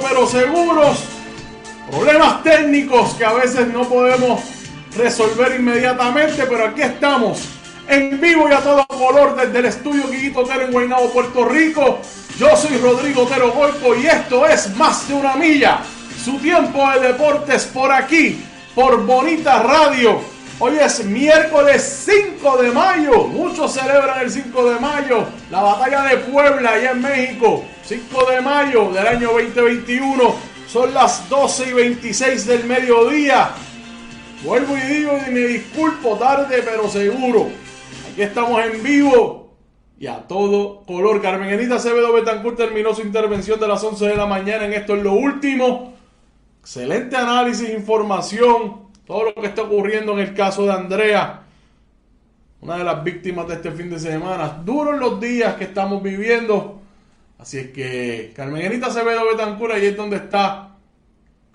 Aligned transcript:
pero 0.00 0.26
seguros. 0.26 1.04
Problemas 1.90 2.44
técnicos 2.44 3.14
que 3.14 3.24
a 3.24 3.32
veces 3.32 3.66
no 3.68 3.88
podemos 3.88 4.40
resolver 4.96 5.56
inmediatamente, 5.58 6.44
pero 6.48 6.66
aquí 6.66 6.82
estamos 6.82 7.40
en 7.88 8.20
vivo 8.20 8.48
y 8.48 8.52
a 8.52 8.58
todo 8.58 8.86
color 8.86 9.34
desde 9.34 9.58
el 9.58 9.64
estudio 9.64 10.08
Guiguito 10.08 10.40
Otero 10.40 10.62
en 10.62 10.72
Guaynabo, 10.72 11.10
Puerto 11.10 11.44
Rico. 11.46 11.98
Yo 12.38 12.56
soy 12.56 12.76
Rodrigo 12.76 13.22
Otero 13.22 13.50
Goico 13.50 13.96
y 13.96 14.06
esto 14.06 14.46
es 14.46 14.76
Más 14.76 15.08
de 15.08 15.14
una 15.14 15.34
Milla. 15.34 15.80
Su 16.24 16.38
tiempo 16.38 16.88
de 16.92 17.08
deportes 17.08 17.64
por 17.64 17.90
aquí, 17.90 18.40
por 18.76 19.04
Bonita 19.06 19.62
Radio. 19.62 20.20
Hoy 20.60 20.78
es 20.80 21.04
miércoles 21.04 22.04
5 22.06 22.58
de 22.58 22.70
mayo. 22.70 23.24
Muchos 23.24 23.72
celebran 23.72 24.20
el 24.20 24.30
5 24.30 24.70
de 24.70 24.78
mayo. 24.78 25.26
La 25.50 25.62
batalla 25.62 26.02
de 26.04 26.16
Puebla 26.18 26.70
allá 26.70 26.92
en 26.92 27.02
México. 27.02 27.64
5 27.88 28.30
de 28.30 28.42
mayo 28.42 28.90
del 28.90 29.06
año 29.06 29.32
2021. 29.32 30.34
Son 30.66 30.92
las 30.92 31.26
12 31.30 31.70
y 31.70 31.72
26 31.72 32.46
del 32.46 32.64
mediodía. 32.64 33.52
Vuelvo 34.44 34.76
y 34.76 34.80
digo 34.80 35.12
y 35.26 35.30
me 35.30 35.40
disculpo 35.40 36.18
tarde 36.18 36.62
pero 36.62 36.86
seguro. 36.90 37.48
Aquí 38.12 38.20
estamos 38.20 38.62
en 38.62 38.82
vivo 38.82 39.54
y 39.98 40.06
a 40.06 40.18
todo 40.18 40.82
color. 40.82 41.22
Carmen 41.22 41.48
Enita 41.48 41.76
Acevedo 41.76 42.12
Betancourt 42.12 42.58
terminó 42.58 42.94
su 42.94 43.00
intervención 43.00 43.58
de 43.58 43.68
las 43.68 43.82
11 43.82 44.06
de 44.06 44.16
la 44.16 44.26
mañana 44.26 44.66
en 44.66 44.74
esto 44.74 44.94
es 44.94 45.02
lo 45.02 45.14
último. 45.14 45.94
Excelente 46.60 47.16
análisis, 47.16 47.70
información, 47.70 48.82
todo 49.06 49.24
lo 49.24 49.34
que 49.34 49.46
está 49.46 49.62
ocurriendo 49.62 50.12
en 50.12 50.18
el 50.18 50.34
caso 50.34 50.66
de 50.66 50.72
Andrea, 50.72 51.40
una 52.60 52.76
de 52.76 52.84
las 52.84 53.02
víctimas 53.02 53.48
de 53.48 53.54
este 53.54 53.70
fin 53.70 53.88
de 53.88 53.98
semana. 53.98 54.60
Duros 54.62 54.98
los 54.98 55.18
días 55.18 55.54
que 55.54 55.64
estamos 55.64 56.02
viviendo. 56.02 56.77
Así 57.38 57.58
es 57.58 57.70
que 57.70 58.32
Carmen 58.34 58.62
Enita 58.62 58.88
Acevedo 58.88 59.26
Betancourt, 59.30 59.74
ahí 59.74 59.86
es 59.86 59.96
donde 59.96 60.16
está 60.16 60.76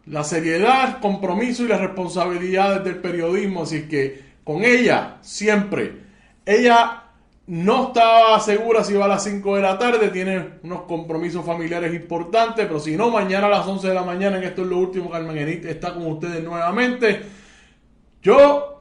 la 0.05 0.23
seriedad, 0.23 0.95
el 0.95 0.99
compromiso 0.99 1.63
y 1.63 1.67
las 1.67 1.81
responsabilidades 1.81 2.83
del 2.83 2.97
periodismo. 2.97 3.63
Así 3.63 3.87
que 3.87 4.33
con 4.43 4.63
ella 4.63 5.17
siempre 5.21 6.03
ella 6.45 7.03
no 7.45 7.87
estaba 7.87 8.39
segura 8.39 8.83
si 8.83 8.93
iba 8.93 9.05
a 9.05 9.09
las 9.09 9.23
5 9.23 9.55
de 9.57 9.61
la 9.61 9.77
tarde, 9.77 10.09
tiene 10.09 10.59
unos 10.63 10.83
compromisos 10.83 11.45
familiares 11.45 11.93
importantes, 11.93 12.65
pero 12.65 12.79
si 12.79 12.95
no, 12.95 13.09
mañana 13.09 13.47
a 13.47 13.49
las 13.49 13.67
11 13.67 13.89
de 13.89 13.93
la 13.93 14.03
mañana, 14.03 14.37
en 14.37 14.43
esto 14.43 14.61
es 14.61 14.67
lo 14.69 14.77
último, 14.77 15.09
Carmen 15.09 15.37
Enit 15.37 15.65
está 15.65 15.93
con 15.93 16.07
ustedes 16.07 16.41
nuevamente. 16.43 17.21
Yo, 18.21 18.72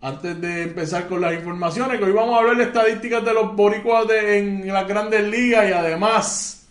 antes 0.00 0.40
de 0.40 0.62
empezar 0.62 1.08
con 1.08 1.20
las 1.20 1.34
informaciones, 1.34 1.98
que 1.98 2.04
hoy 2.04 2.12
vamos 2.12 2.36
a 2.36 2.38
hablar 2.38 2.56
de 2.56 2.64
estadísticas 2.64 3.24
de 3.24 3.34
los 3.34 3.54
boricuas 3.56 4.06
en 4.10 4.66
las 4.72 4.86
grandes 4.86 5.26
ligas 5.28 5.68
y 5.68 5.72
además 5.72 6.68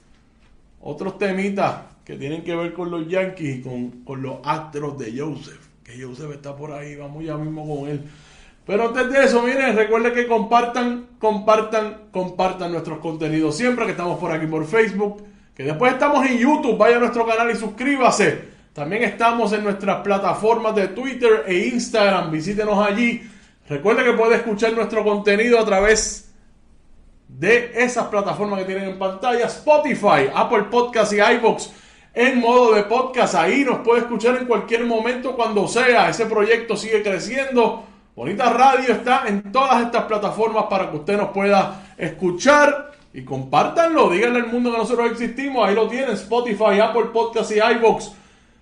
otros 0.81 1.17
temitas 1.17 1.81
que 2.05 2.15
tienen 2.15 2.43
que 2.43 2.55
ver 2.55 2.73
con 2.73 2.89
los 2.89 3.07
Yankees 3.07 3.57
y 3.57 3.61
con, 3.61 3.89
con 4.05 4.21
los 4.21 4.37
astros 4.43 4.97
de 4.97 5.19
Joseph, 5.19 5.59
que 5.83 6.01
Joseph 6.01 6.31
está 6.31 6.55
por 6.55 6.71
ahí, 6.71 6.95
vamos 6.95 7.23
ya 7.23 7.35
mismo 7.35 7.67
con 7.67 7.89
él. 7.89 8.01
Pero 8.65 8.89
antes 8.89 9.09
de 9.09 9.23
eso, 9.23 9.41
miren, 9.43 9.75
recuerden 9.75 10.13
que 10.13 10.27
compartan, 10.27 11.07
compartan, 11.19 12.07
compartan 12.11 12.71
nuestros 12.71 12.99
contenidos 12.99 13.55
siempre 13.55 13.85
que 13.85 13.91
estamos 13.91 14.19
por 14.19 14.31
aquí 14.31 14.45
por 14.45 14.65
Facebook. 14.65 15.23
Que 15.55 15.63
después 15.63 15.93
estamos 15.93 16.25
en 16.25 16.37
YouTube, 16.37 16.77
vaya 16.77 16.97
a 16.97 16.99
nuestro 16.99 17.25
canal 17.25 17.49
y 17.49 17.55
suscríbase. 17.55 18.56
También 18.77 19.01
estamos 19.01 19.53
en 19.53 19.63
nuestras 19.63 20.03
plataformas 20.03 20.75
de 20.75 20.89
Twitter 20.89 21.45
e 21.47 21.69
Instagram. 21.69 22.29
Visítenos 22.29 22.77
allí. 22.77 23.27
Recuerden 23.67 24.05
que 24.05 24.13
puede 24.13 24.35
escuchar 24.35 24.71
nuestro 24.73 25.03
contenido 25.03 25.59
a 25.59 25.65
través 25.65 26.31
de 27.27 27.71
esas 27.73 28.05
plataformas 28.05 28.59
que 28.59 28.65
tienen 28.65 28.89
en 28.89 28.99
pantalla. 28.99 29.47
Spotify, 29.47 30.29
Apple 30.31 30.65
Podcast 30.69 31.11
y 31.11 31.15
iVoox 31.15 31.69
en 32.13 32.39
modo 32.39 32.75
de 32.75 32.83
podcast. 32.83 33.33
Ahí 33.33 33.65
nos 33.65 33.79
puede 33.79 34.01
escuchar 34.01 34.37
en 34.37 34.45
cualquier 34.45 34.85
momento 34.85 35.35
cuando 35.35 35.67
sea. 35.67 36.11
Ese 36.11 36.27
proyecto 36.27 36.77
sigue 36.77 37.01
creciendo 37.01 37.83
Bonita 38.15 38.53
Radio 38.53 38.93
está 38.93 39.23
en 39.25 39.51
todas 39.51 39.81
estas 39.85 40.03
plataformas 40.03 40.65
para 40.69 40.91
que 40.91 40.97
usted 40.97 41.17
nos 41.17 41.29
pueda 41.29 41.93
escuchar 41.97 42.91
y 43.11 43.23
compártanlo. 43.23 44.11
Díganle 44.11 44.41
al 44.41 44.51
mundo 44.51 44.71
que 44.71 44.77
nosotros 44.77 45.09
existimos. 45.13 45.67
Ahí 45.67 45.73
lo 45.73 45.87
tienen: 45.87 46.11
Spotify, 46.11 46.79
Apple 46.79 47.05
Podcasts 47.11 47.55
y 47.55 47.59
iBox. 47.59 48.11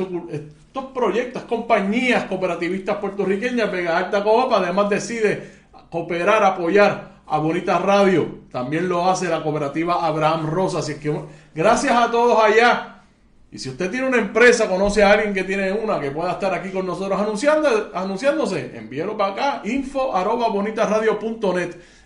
estos 0.73 0.87
proyectos, 0.93 1.43
compañías 1.43 2.25
cooperativistas 2.25 2.97
puertorriqueñas. 2.97 3.71
Vega 3.71 3.99
Alta 3.99 4.25
Coop 4.25 4.55
además 4.55 4.89
decide 4.89 5.51
cooperar, 5.91 6.43
apoyar 6.43 7.21
a 7.27 7.37
Bonita 7.37 7.79
Radio. 7.79 8.39
También 8.51 8.89
lo 8.89 9.07
hace 9.07 9.29
la 9.29 9.43
cooperativa 9.43 10.07
Abraham 10.07 10.47
Rosa. 10.47 10.79
Así 10.79 10.95
que 10.95 11.15
gracias 11.55 11.93
a 11.93 12.11
todos 12.11 12.43
allá. 12.43 13.03
Y 13.51 13.59
si 13.59 13.69
usted 13.69 13.91
tiene 13.91 14.07
una 14.07 14.17
empresa, 14.17 14.67
conoce 14.67 15.03
a 15.03 15.11
alguien 15.11 15.35
que 15.35 15.45
tiene 15.45 15.71
una 15.73 16.01
que 16.01 16.11
pueda 16.11 16.33
estar 16.33 16.55
aquí 16.55 16.71
con 16.71 16.87
nosotros 16.87 17.21
anunciando, 17.21 17.91
anunciándose, 17.93 18.75
envíelo 18.75 19.15
para 19.15 19.33
acá. 19.33 19.61
Info 19.65 20.17
arroba. 20.17 20.47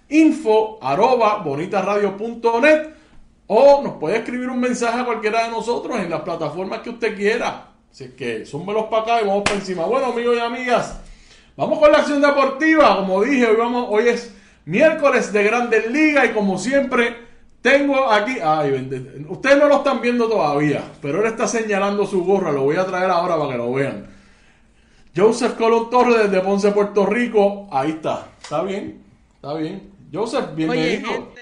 Info 0.09 0.79
arroba. 0.83 1.45
O 3.47 3.83
nos 3.85 3.93
puede 3.99 4.17
escribir 4.17 4.51
un 4.51 4.59
mensaje 4.59 4.99
a 4.99 5.05
cualquiera 5.05 5.45
de 5.45 5.51
nosotros 5.51 6.01
en 6.01 6.11
las 6.11 6.23
plataformas 6.23 6.81
que 6.81 6.91
usted 6.91 7.15
quiera. 7.15 7.76
Así 7.97 8.09
que 8.09 8.45
súmelos 8.45 8.89
para 8.91 9.05
acá 9.05 9.23
y 9.23 9.27
vamos 9.27 9.43
para 9.43 9.57
encima. 9.57 9.87
Bueno, 9.87 10.09
amigos 10.09 10.37
y 10.37 10.39
amigas, 10.39 11.01
vamos 11.57 11.79
con 11.79 11.91
la 11.91 12.01
acción 12.01 12.21
deportiva. 12.21 12.95
Como 12.95 13.23
dije, 13.23 13.47
hoy, 13.47 13.57
vamos, 13.57 13.87
hoy 13.89 14.09
es 14.09 14.35
miércoles 14.67 15.33
de 15.33 15.43
Grandes 15.43 15.91
Ligas 15.91 16.27
y 16.27 16.35
como 16.35 16.59
siempre 16.59 17.17
tengo 17.63 18.11
aquí, 18.11 18.37
ay, 18.45 19.25
ustedes 19.31 19.57
no 19.57 19.69
lo 19.69 19.77
están 19.77 20.03
viendo 20.03 20.29
todavía, 20.29 20.85
pero 21.01 21.23
él 21.23 21.27
está 21.27 21.49
señalando 21.49 22.07
su 22.07 22.23
gorra, 22.23 22.53
lo 22.53 22.65
voy 22.65 22.77
a 22.77 22.85
traer 22.85 23.11
ahora 23.11 23.39
para 23.39 23.53
que 23.53 23.57
lo 23.57 23.73
vean. 23.73 24.07
Joseph 25.17 25.55
Colón 25.55 25.89
Torres 25.89 26.31
desde 26.31 26.45
Ponce, 26.45 26.73
Puerto 26.73 27.07
Rico, 27.07 27.67
ahí 27.73 27.93
está, 27.93 28.29
está 28.43 28.63
bien, 28.63 29.03
está 29.37 29.55
bien. 29.55 29.91
Joseph, 30.13 30.55
bienvenido. 30.55 31.33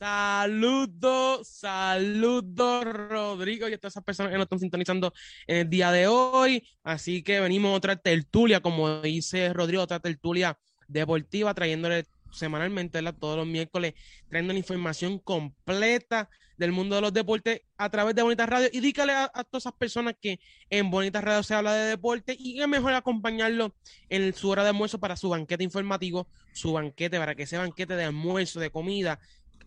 Saludos, 0.00 1.46
saludos 1.46 2.84
Rodrigo 2.86 3.68
y 3.68 3.74
a 3.74 3.76
todas 3.76 3.92
esas 3.92 4.02
personas 4.02 4.32
que 4.32 4.38
nos 4.38 4.46
están 4.46 4.58
sintonizando 4.58 5.12
en 5.46 5.58
el 5.58 5.68
día 5.68 5.92
de 5.92 6.06
hoy. 6.06 6.66
Así 6.82 7.22
que 7.22 7.38
venimos 7.38 7.76
otra 7.76 7.96
tertulia, 7.96 8.60
como 8.60 9.02
dice 9.02 9.52
Rodrigo, 9.52 9.82
otra 9.82 10.00
tertulia 10.00 10.58
deportiva, 10.88 11.52
trayéndole 11.52 12.06
semanalmente, 12.32 13.02
todos 13.12 13.36
los 13.36 13.46
miércoles, 13.46 13.92
trayendo 14.30 14.54
la 14.54 14.58
información 14.60 15.18
completa 15.18 16.30
del 16.60 16.72
mundo 16.72 16.94
de 16.94 17.00
los 17.00 17.12
deportes 17.12 17.62
a 17.78 17.88
través 17.88 18.14
de 18.14 18.22
Bonitas 18.22 18.48
Radio. 18.48 18.68
Y 18.72 18.80
dígale 18.80 19.14
a, 19.14 19.28
todas 19.50 19.62
esas 19.62 19.72
personas 19.72 20.14
que 20.20 20.40
en 20.68 20.90
Bonitas 20.90 21.24
Radio 21.24 21.42
se 21.42 21.54
habla 21.54 21.74
de 21.74 21.88
deporte 21.88 22.36
y 22.38 22.60
es 22.60 22.68
mejor 22.68 22.92
acompañarlo 22.92 23.74
en 24.10 24.32
su 24.34 24.50
hora 24.50 24.62
de 24.62 24.68
almuerzo 24.68 25.00
para 25.00 25.16
su 25.16 25.30
banquete 25.30 25.64
informativo, 25.64 26.28
su 26.52 26.72
banquete, 26.72 27.18
para 27.18 27.34
que 27.34 27.44
ese 27.44 27.56
banquete 27.56 27.96
de 27.96 28.04
almuerzo, 28.04 28.60
de 28.60 28.70
comida, 28.70 29.18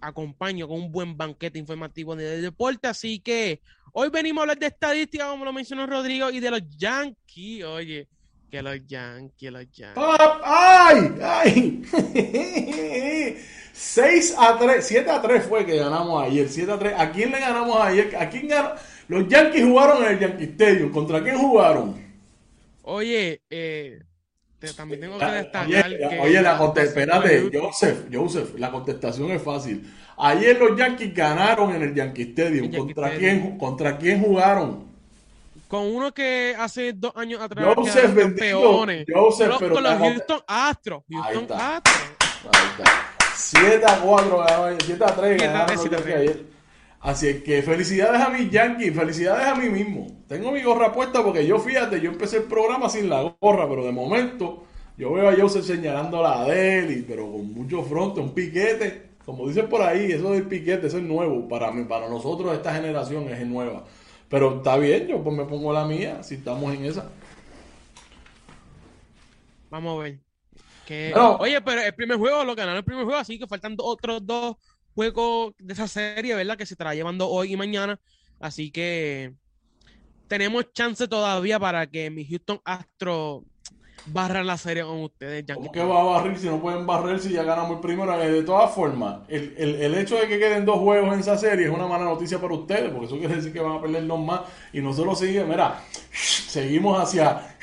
acompañe 0.03 0.67
con 0.67 0.77
un 0.77 0.91
buen 0.91 1.17
banquete 1.17 1.57
informativo 1.57 2.15
de 2.15 2.41
deporte. 2.41 2.87
Así 2.87 3.19
que 3.19 3.61
hoy 3.93 4.09
venimos 4.09 4.41
a 4.41 4.43
hablar 4.43 4.59
de 4.59 4.67
estadística, 4.67 5.27
como 5.27 5.45
lo 5.45 5.53
mencionó 5.53 5.87
Rodrigo, 5.87 6.29
y 6.29 6.39
de 6.39 6.51
los 6.51 6.61
Yankees. 6.77 7.63
Oye, 7.63 8.07
que 8.51 8.61
los 8.61 8.85
Yankees, 8.85 9.51
los 9.51 9.71
Yankees. 9.71 10.03
¡Ay! 10.43 11.15
¡Ay! 11.21 11.83
6 13.73 14.35
a 14.37 14.57
3, 14.59 14.85
7 14.85 15.09
a 15.09 15.21
3 15.21 15.45
fue 15.45 15.65
que 15.65 15.77
ganamos 15.77 16.23
ayer. 16.23 16.47
7 16.47 16.71
a 16.71 16.79
3. 16.79 16.93
¿A 16.95 17.11
quién 17.11 17.31
le 17.31 17.39
ganamos 17.39 17.77
ayer? 17.81 18.15
¿A 18.15 18.29
quién 18.29 18.47
ganó? 18.47 18.73
Los 19.07 19.27
Yankees 19.27 19.63
jugaron 19.63 20.03
en 20.03 20.11
el 20.11 20.19
Yankee 20.19 20.43
Stadium. 20.43 20.91
¿Contra 20.91 21.23
quién 21.23 21.37
jugaron? 21.37 21.95
Oye, 22.83 23.41
eh, 23.49 23.99
también 24.71 25.01
tengo 25.01 25.17
que 25.17 25.25
Ah, 25.25 25.31
destacar 25.33 25.67
Oye, 25.87 25.97
que. 26.09 26.19
oye, 26.19 26.41
la 26.41 26.57
espérate, 26.83 27.49
Joseph, 27.53 28.05
Joseph, 28.11 28.55
la 28.57 28.71
contestación 28.71 29.31
es 29.31 29.41
fácil. 29.41 29.91
Ayer 30.17 30.57
los 30.59 30.77
Yankees 30.77 31.13
ganaron 31.13 31.75
en 31.75 31.81
el 31.81 31.93
Yankee 31.95 32.21
Stadium. 32.21 32.65
El 32.65 32.71
Yankee 32.71 32.77
¿Contra 32.93 33.07
Stadium. 33.13 33.41
quién, 33.41 33.57
contra 33.57 33.97
quién 33.97 34.21
jugaron? 34.21 34.93
Con 35.67 35.87
uno 35.95 36.13
que 36.13 36.55
hace 36.57 36.93
dos 36.93 37.11
años 37.15 37.41
atrás 37.41 37.65
Joseph, 37.75 38.15
campeones. 38.15 39.05
Joseph, 39.11 39.47
Los- 39.49 39.59
pero 39.59 39.73
con 39.73 39.83
los 39.83 39.93
Houston 39.97 40.39
Astros. 40.47 41.03
Houston. 41.09 41.59
Astros. 41.59 42.07
Ahí 42.43 42.67
está. 42.77 42.91
7 43.35 43.83
a 43.87 43.99
4 43.99 44.43
ganaron, 44.43 44.77
7 44.85 45.03
a 45.03 45.07
3 45.07 45.17
Siete 45.29 45.43
a 45.43 45.47
ganaron 45.47 45.65
tres, 45.67 45.77
los 45.77 45.81
siete 45.81 45.95
a 45.95 45.99
Yankees 45.99 46.13
tres. 46.13 46.29
ayer. 46.29 46.52
Así 47.03 47.27
es 47.27 47.43
que 47.43 47.61
felicidades 47.61 48.21
a 48.21 48.29
mis 48.29 48.49
Yankees, 48.49 48.95
felicidades 48.95 49.45
a 49.45 49.55
mí 49.55 49.67
mismo. 49.69 50.07
Tengo 50.27 50.51
mi 50.53 50.61
gorra 50.63 50.93
puesta 50.93 51.21
porque 51.21 51.45
yo, 51.45 51.59
fíjate, 51.59 51.99
yo 51.99 52.09
empecé 52.09 52.37
el 52.37 52.43
programa 52.43 52.87
sin 52.89 53.09
la 53.09 53.35
gorra, 53.41 53.67
pero 53.67 53.83
de 53.85 53.91
momento 53.91 54.63
yo 54.97 55.11
veo 55.11 55.27
a 55.29 55.35
Joseph 55.35 55.65
señalando 55.65 56.21
la 56.23 56.45
de 56.45 56.79
él, 56.79 56.91
y- 56.99 57.01
pero 57.01 57.29
con 57.29 57.53
mucho 57.53 57.83
fronte, 57.83 58.21
un 58.21 58.33
piquete. 58.33 59.11
Como 59.25 59.47
dicen 59.47 59.67
por 59.67 59.81
ahí, 59.81 60.11
eso 60.13 60.31
del 60.31 60.47
piquete, 60.47 60.87
eso 60.87 60.97
es 60.97 61.03
nuevo. 61.03 61.47
Para 61.49 61.71
mí, 61.71 61.83
para 61.83 62.07
nosotros, 62.09 62.53
esta 62.53 62.73
generación 62.73 63.27
es 63.29 63.45
nueva. 63.45 63.83
Pero 64.29 64.57
está 64.57 64.77
bien, 64.77 65.07
yo 65.07 65.21
pues 65.23 65.35
me 65.35 65.45
pongo 65.45 65.73
la 65.73 65.85
mía, 65.85 66.23
si 66.23 66.35
estamos 66.35 66.73
en 66.73 66.85
esa. 66.85 67.09
Vamos 69.69 69.99
a 69.99 70.03
ver. 70.03 70.19
Que-. 70.85 71.13
Oye, 71.39 71.61
pero 71.61 71.81
el 71.81 71.93
primer 71.95 72.17
juego 72.17 72.43
lo 72.43 72.55
ganaron 72.55 72.77
el 72.77 72.83
primer 72.83 73.05
juego, 73.05 73.19
así 73.19 73.39
que 73.39 73.47
faltan 73.47 73.75
otros 73.79 74.25
dos 74.25 74.57
juegos 74.95 75.53
de 75.59 75.73
esa 75.73 75.87
serie, 75.87 76.35
¿verdad? 76.35 76.57
Que 76.57 76.65
se 76.65 76.73
estará 76.75 76.93
llevando 76.95 77.29
hoy 77.29 77.53
y 77.53 77.57
mañana. 77.57 77.99
Así 78.39 78.71
que 78.71 79.33
tenemos 80.27 80.71
chance 80.73 81.07
todavía 81.07 81.59
para 81.59 81.87
que 81.87 82.09
mi 82.09 82.25
Houston 82.25 82.59
Astro 82.65 83.45
barran 84.05 84.47
la 84.47 84.57
serie 84.57 84.83
con 84.83 85.01
ustedes, 85.03 85.45
¿Cómo 85.53 85.71
que 85.71 85.81
va 85.83 86.01
a 86.01 86.03
barrer 86.03 86.37
si 86.39 86.47
no 86.47 86.59
pueden 86.61 86.85
barrer 86.85 87.19
si 87.19 87.31
ya 87.31 87.43
ganamos 87.43 87.75
el 87.77 87.79
primero? 87.81 88.19
Eh, 88.21 88.31
De 88.31 88.43
todas 88.43 88.71
formas, 88.73 89.21
el, 89.29 89.53
el- 89.57 89.75
el 89.81 89.95
hecho 89.95 90.15
de 90.17 90.27
que 90.27 90.39
queden 90.39 90.65
dos 90.65 90.79
juegos 90.79 91.13
en 91.13 91.19
esa 91.19 91.37
serie 91.37 91.67
es 91.67 91.71
una 91.71 91.87
mala 91.87 92.05
noticia 92.05 92.39
para 92.41 92.53
ustedes, 92.55 92.91
porque 92.91 93.05
eso 93.05 93.17
quiere 93.19 93.35
decir 93.35 93.53
que 93.53 93.59
van 93.61 93.77
a 93.77 93.81
perder 93.81 94.05
dos 94.07 94.19
más 94.19 94.41
y 94.73 94.81
nosotros 94.81 95.19
seguimos, 95.19 95.47
mira, 95.47 95.79
seguimos 96.11 96.99
hacia, 97.01 97.55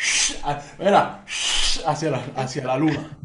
mira, 0.79 1.25
hacia 1.87 2.11
la, 2.11 2.25
hacia 2.37 2.65
la 2.65 2.77
luna. 2.79 3.19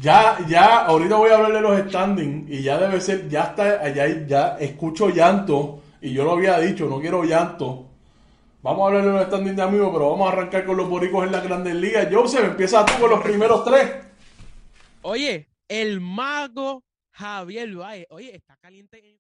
Ya, 0.00 0.38
ya, 0.48 0.86
ahorita 0.86 1.16
voy 1.16 1.30
a 1.30 1.36
hablar 1.36 1.52
de 1.52 1.60
los 1.60 1.88
standings 1.88 2.50
y 2.50 2.62
ya 2.62 2.78
debe 2.78 3.00
ser, 3.00 3.28
ya 3.28 3.42
está, 3.44 3.86
ya, 3.92 4.26
ya 4.26 4.56
escucho 4.58 5.10
llanto 5.10 5.82
y 6.00 6.12
yo 6.14 6.24
lo 6.24 6.32
había 6.32 6.58
dicho, 6.58 6.86
no 6.86 7.00
quiero 7.00 7.22
llanto. 7.24 7.86
Vamos 8.62 8.82
a 8.82 8.86
hablar 8.88 9.04
de 9.04 9.10
los 9.12 9.26
standings 9.26 9.56
de 9.56 9.62
amigos, 9.62 9.90
pero 9.92 10.10
vamos 10.10 10.28
a 10.28 10.32
arrancar 10.32 10.64
con 10.64 10.76
los 10.78 10.88
boricos 10.88 11.26
en 11.26 11.32
las 11.32 11.44
grandes 11.44 11.74
ligas. 11.74 12.08
Joseph, 12.10 12.44
empieza 12.44 12.84
tú 12.86 12.92
con 13.00 13.10
los 13.10 13.20
primeros 13.22 13.64
tres. 13.64 13.90
Oye, 15.02 15.48
el 15.68 16.00
mago 16.00 16.82
Javier 17.12 17.74
Valle. 17.76 18.06
Oye, 18.10 18.34
está 18.36 18.56
caliente. 18.56 18.98
en- 18.98 19.18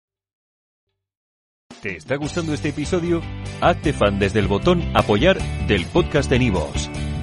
¿Te 1.80 1.96
está 1.96 2.16
gustando 2.16 2.52
este 2.54 2.70
episodio? 2.70 3.22
Hazte 3.60 3.92
fan 3.92 4.18
desde 4.18 4.40
el 4.40 4.46
botón 4.48 4.82
Apoyar 4.94 5.38
del 5.66 5.84
podcast 5.86 6.28
de 6.30 6.38
Nivos. 6.38 6.90